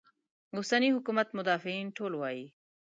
[0.55, 2.45] اوسني حکومت مدافعین ټول وایي.